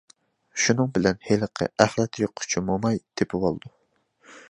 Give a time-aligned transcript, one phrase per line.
[0.63, 3.77] شۇنىڭ بىلەن ھېلىقى «ئەخلەت يىغقۇچى» موماي تېپىۋالىدۇ.